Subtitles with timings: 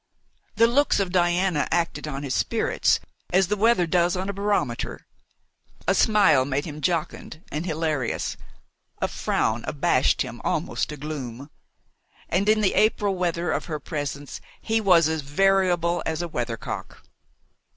[0.55, 2.99] The looks of Diana acted on his spirits
[3.31, 5.05] as the weather does on a barometer.
[5.87, 8.35] A smile made him jocund and hilarious,
[8.99, 11.51] a frown abashed him almost to gloom.
[12.29, 16.57] And in the April weather of her presence he was as variable as a weather
[16.57, 17.03] cock.